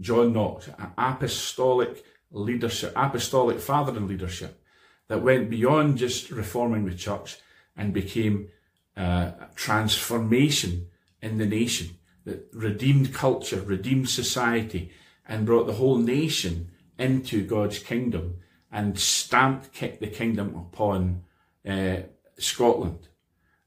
John 0.00 0.32
Knox, 0.32 0.68
an 0.68 0.92
apostolic 0.96 2.04
leadership, 2.30 2.92
apostolic 2.94 3.58
father 3.58 3.96
in 3.96 4.06
leadership 4.06 4.62
that 5.08 5.22
went 5.22 5.50
beyond 5.50 5.98
just 5.98 6.30
reforming 6.30 6.86
the 6.86 6.94
church 6.94 7.36
and 7.76 7.92
became 7.92 8.48
uh, 8.96 9.32
transformation 9.56 10.86
in 11.20 11.38
the 11.38 11.46
nation 11.46 11.98
that 12.24 12.48
redeemed 12.52 13.12
culture, 13.12 13.60
redeemed 13.60 14.08
society, 14.08 14.92
and 15.28 15.46
brought 15.46 15.66
the 15.66 15.74
whole 15.74 15.98
nation 15.98 16.70
into 16.98 17.44
God's 17.44 17.80
kingdom 17.80 18.36
and 18.70 18.98
stamped 18.98 19.72
the 20.00 20.06
kingdom 20.06 20.54
upon 20.54 21.22
uh, 21.66 21.98
Scotland. 22.38 23.08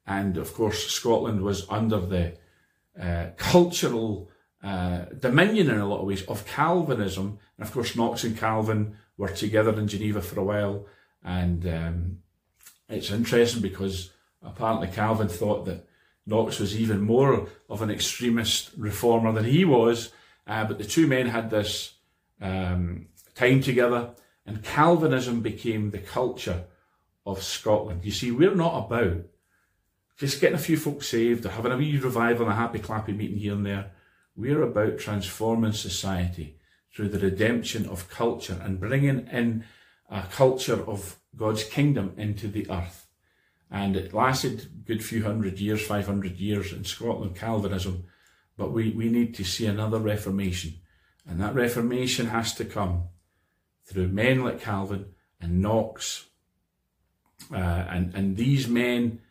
And 0.10 0.38
of 0.38 0.56
course, 0.56 0.88
Scotland 0.88 1.44
was 1.44 1.70
under 1.70 2.00
the 2.00 2.34
uh, 3.00 3.28
cultural 3.38 4.32
uh, 4.64 5.06
dominion 5.20 5.70
in 5.70 5.78
a 5.78 5.88
lot 5.88 6.00
of 6.00 6.08
ways 6.08 6.24
of 6.26 6.48
Calvinism. 6.48 7.38
And 7.58 7.68
of 7.68 7.72
course, 7.72 7.96
Knox 7.96 8.24
and 8.24 8.36
Calvin 8.36 8.98
were 9.18 9.30
together 9.30 9.78
in 9.80 9.88
Geneva 9.88 10.22
for 10.22 10.40
a 10.40 10.44
while. 10.44 10.88
And 11.24 11.66
um, 11.68 12.18
it's 12.90 13.12
interesting 13.12 13.62
because 13.62 14.10
apparently 14.42 14.88
Calvin 14.88 15.30
thought 15.30 15.66
that 15.66 15.88
Knox 16.26 16.60
was 16.60 16.76
even 16.76 17.02
more 17.02 17.48
of 17.70 17.82
an 17.84 17.92
extremist 17.92 18.72
reformer 18.76 19.32
than 19.32 19.46
he 19.46 19.64
was. 19.64 20.12
Uh, 20.48 20.66
but 20.66 20.80
the 20.80 20.86
two 20.86 21.06
men 21.06 21.28
had 21.28 21.52
this 21.52 21.94
um, 22.42 23.10
time 23.36 23.62
together, 23.62 24.10
and 24.44 24.64
Calvinism 24.64 25.42
became 25.42 25.92
the 25.92 26.00
culture 26.00 26.64
of 27.28 27.44
Scotland. 27.44 28.04
You 28.04 28.12
see, 28.12 28.32
we're 28.32 28.56
not 28.56 28.86
about 28.86 29.26
just 30.20 30.42
getting 30.42 30.56
a 30.56 30.62
few 30.62 30.76
folks 30.76 31.08
saved 31.08 31.46
or 31.46 31.50
having 31.50 31.72
a 31.72 31.78
wee 31.78 31.98
revival 31.98 32.46
and 32.46 32.52
a 32.52 32.56
happy 32.56 32.78
clappy 32.78 33.16
meeting 33.16 33.38
here 33.38 33.54
and 33.54 33.66
there. 33.66 33.92
We're 34.36 34.64
about 34.64 35.00
transforming 35.00 35.72
society 35.72 36.58
through 36.94 37.10
the 37.10 37.20
redemption 37.20 37.88
of 37.88 38.10
culture 38.10 38.60
and 38.62 38.82
bringing 38.82 39.28
in 39.28 39.64
a 40.10 40.24
culture 40.24 40.84
of 40.86 41.18
God's 41.36 41.64
kingdom 41.64 42.14
into 42.18 42.50
the 42.50 42.70
earth. 42.70 43.08
And 43.72 43.96
it 43.96 44.14
lasted 44.14 44.62
a 44.62 44.66
good 44.88 45.04
few 45.04 45.24
hundred 45.24 45.58
years, 45.60 45.86
500 45.86 46.38
years 46.38 46.74
in 46.74 46.84
Scotland, 46.84 47.38
Calvinism. 47.38 48.04
But 48.58 48.74
we, 48.74 48.90
we 48.90 49.08
need 49.08 49.36
to 49.36 49.46
see 49.46 49.68
another 49.68 50.00
reformation. 50.00 50.74
And 51.26 51.40
that 51.40 51.56
reformation 51.56 52.28
has 52.28 52.54
to 52.56 52.66
come 52.66 53.04
through 53.86 54.10
men 54.10 54.44
like 54.44 54.60
Calvin 54.60 55.14
and 55.40 55.62
Knox 55.62 56.26
uh, 57.54 57.56
and, 57.56 58.14
and 58.14 58.36
these 58.36 58.68
men 58.68 59.22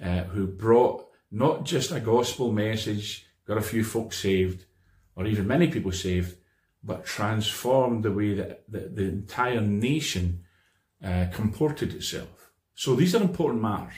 uh, 0.00 0.24
who 0.24 0.46
brought 0.46 1.06
not 1.30 1.64
just 1.64 1.90
a 1.90 2.00
gospel 2.00 2.52
message, 2.52 3.26
got 3.46 3.58
a 3.58 3.62
few 3.62 3.82
folks 3.82 4.18
saved, 4.18 4.66
or 5.16 5.26
even 5.26 5.46
many 5.46 5.68
people 5.68 5.92
saved, 5.92 6.36
but 6.84 7.04
transformed 7.04 8.02
the 8.02 8.12
way 8.12 8.34
that 8.34 8.70
the, 8.70 8.80
the 8.80 9.04
entire 9.04 9.60
nation 9.60 10.44
uh, 11.02 11.26
comported 11.32 11.94
itself. 11.94 12.50
So 12.74 12.94
these 12.94 13.14
are 13.14 13.22
important 13.22 13.62
matters. 13.62 13.94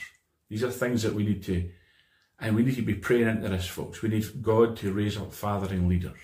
These 0.48 0.64
are 0.64 0.70
things 0.70 1.02
that 1.02 1.14
we 1.14 1.24
need 1.24 1.42
to, 1.44 1.70
and 2.38 2.54
we 2.54 2.62
need 2.62 2.76
to 2.76 2.82
be 2.82 2.94
praying 2.94 3.28
into 3.28 3.48
this, 3.48 3.66
folks. 3.66 4.02
We 4.02 4.10
need 4.10 4.42
God 4.42 4.76
to 4.78 4.92
raise 4.92 5.16
up 5.16 5.32
fathering 5.32 5.88
leaders 5.88 6.20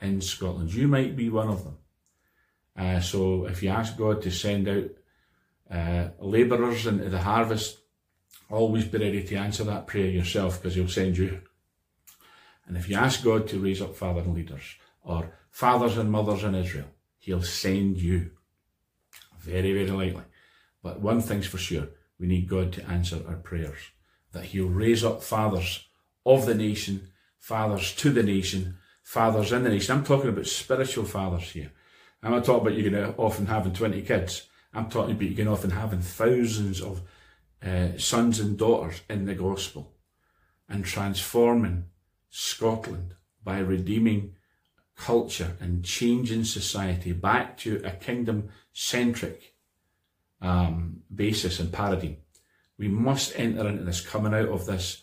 in 0.00 0.20
Scotland. 0.20 0.74
You 0.74 0.88
might 0.88 1.16
be 1.16 1.30
one 1.30 1.48
of 1.48 1.64
them. 1.64 1.78
Uh, 2.76 3.00
so 3.00 3.46
if 3.46 3.62
you 3.62 3.70
ask 3.70 3.96
God 3.96 4.22
to 4.22 4.30
send 4.30 4.68
out 4.68 4.90
uh, 5.70 6.10
labourers 6.20 6.86
into 6.86 7.08
the 7.08 7.20
harvest, 7.20 7.78
always 8.50 8.84
be 8.84 8.98
ready 8.98 9.22
to 9.22 9.36
answer 9.36 9.64
that 9.64 9.86
prayer 9.86 10.06
yourself 10.06 10.60
because 10.60 10.74
He'll 10.74 10.88
send 10.88 11.18
you. 11.18 11.40
And 12.66 12.76
if 12.76 12.88
you 12.88 12.96
ask 12.96 13.24
God 13.24 13.48
to 13.48 13.58
raise 13.58 13.80
up 13.80 13.96
fathers 13.96 14.26
and 14.26 14.34
leaders 14.34 14.76
or 15.02 15.32
fathers 15.50 15.96
and 15.96 16.10
mothers 16.10 16.44
in 16.44 16.54
Israel, 16.54 16.88
He'll 17.18 17.42
send 17.42 18.00
you. 18.00 18.30
Very, 19.40 19.72
very 19.72 19.90
likely. 19.90 20.24
But 20.82 21.00
one 21.00 21.20
thing's 21.20 21.46
for 21.46 21.58
sure 21.58 21.88
we 22.18 22.26
need 22.26 22.48
God 22.48 22.72
to 22.74 22.88
answer 22.88 23.20
our 23.28 23.36
prayers. 23.36 23.78
That 24.32 24.46
He'll 24.46 24.68
raise 24.68 25.04
up 25.04 25.22
fathers 25.22 25.86
of 26.26 26.46
the 26.46 26.54
nation, 26.54 27.08
fathers 27.38 27.94
to 27.96 28.10
the 28.10 28.22
nation, 28.22 28.76
fathers 29.02 29.52
in 29.52 29.62
the 29.62 29.70
nation. 29.70 29.96
I'm 29.96 30.04
talking 30.04 30.28
about 30.28 30.46
spiritual 30.46 31.04
fathers 31.04 31.50
here. 31.50 31.72
I'm 32.22 32.32
not 32.32 32.44
talking 32.44 32.66
about 32.66 32.78
you 32.78 32.86
are 32.86 32.90
going 32.90 33.12
to 33.14 33.18
often 33.18 33.46
having 33.46 33.72
20 33.72 34.02
kids. 34.02 34.48
I'm 34.74 34.90
talking 34.90 35.12
about 35.12 35.28
you 35.28 35.34
can 35.34 35.48
often 35.48 35.70
having 35.70 36.00
thousands 36.00 36.82
of 36.82 37.00
uh, 37.64 37.96
sons 37.96 38.40
and 38.40 38.56
daughters 38.56 39.02
in 39.08 39.26
the 39.26 39.34
gospel 39.34 39.92
and 40.68 40.84
transforming 40.84 41.84
Scotland 42.30 43.14
by 43.42 43.58
redeeming 43.58 44.34
culture 44.96 45.56
and 45.60 45.84
changing 45.84 46.44
society 46.44 47.12
back 47.12 47.56
to 47.56 47.80
a 47.84 47.90
kingdom 47.90 48.48
centric 48.72 49.54
um, 50.40 51.02
basis 51.14 51.58
and 51.58 51.72
paradigm. 51.72 52.16
We 52.76 52.88
must 52.88 53.38
enter 53.38 53.66
into 53.68 53.84
this 53.84 54.00
coming 54.00 54.34
out 54.34 54.48
of 54.48 54.66
this 54.66 55.02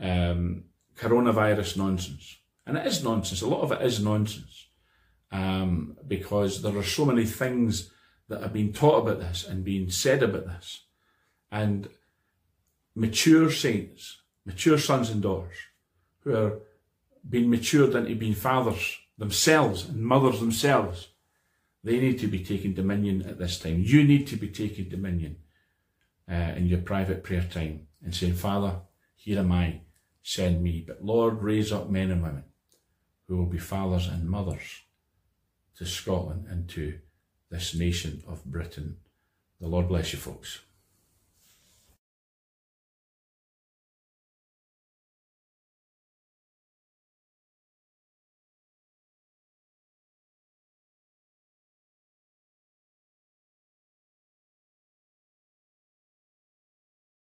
um, 0.00 0.64
coronavirus 0.96 1.76
nonsense. 1.76 2.38
And 2.66 2.76
it 2.76 2.86
is 2.86 3.04
nonsense. 3.04 3.42
A 3.42 3.48
lot 3.48 3.62
of 3.62 3.72
it 3.72 3.82
is 3.82 4.02
nonsense 4.02 4.68
um, 5.30 5.96
because 6.06 6.62
there 6.62 6.76
are 6.76 6.82
so 6.82 7.04
many 7.04 7.24
things 7.24 7.90
that 8.28 8.42
have 8.42 8.52
been 8.52 8.72
taught 8.72 9.02
about 9.02 9.20
this 9.20 9.46
and 9.46 9.64
being 9.64 9.90
said 9.90 10.22
about 10.22 10.46
this. 10.46 10.84
And 11.54 11.88
mature 12.96 13.48
saints, 13.48 14.22
mature 14.44 14.76
sons 14.76 15.08
and 15.08 15.22
daughters, 15.22 15.54
who 16.22 16.34
are 16.34 16.58
being 17.28 17.48
matured 17.48 17.94
into 17.94 18.16
being 18.16 18.34
fathers 18.34 18.98
themselves 19.16 19.88
and 19.88 20.00
mothers 20.00 20.40
themselves, 20.40 21.10
they 21.84 22.00
need 22.00 22.18
to 22.18 22.26
be 22.26 22.42
taking 22.42 22.74
dominion 22.74 23.22
at 23.22 23.38
this 23.38 23.60
time. 23.60 23.84
You 23.84 24.02
need 24.02 24.26
to 24.28 24.36
be 24.36 24.48
taking 24.48 24.88
dominion 24.88 25.36
uh, 26.28 26.54
in 26.56 26.66
your 26.66 26.80
private 26.80 27.22
prayer 27.22 27.46
time 27.48 27.86
and 28.02 28.12
saying, 28.12 28.34
Father, 28.34 28.80
here 29.14 29.38
am 29.38 29.52
I, 29.52 29.82
send 30.24 30.60
me. 30.60 30.82
But 30.84 31.04
Lord, 31.04 31.40
raise 31.40 31.70
up 31.70 31.88
men 31.88 32.10
and 32.10 32.20
women 32.20 32.44
who 33.28 33.36
will 33.36 33.46
be 33.46 33.58
fathers 33.58 34.08
and 34.08 34.28
mothers 34.28 34.82
to 35.76 35.86
Scotland 35.86 36.46
and 36.50 36.68
to 36.70 36.98
this 37.48 37.76
nation 37.76 38.24
of 38.26 38.44
Britain. 38.44 38.96
The 39.60 39.68
Lord 39.68 39.86
bless 39.86 40.12
you, 40.12 40.18
folks. 40.18 40.62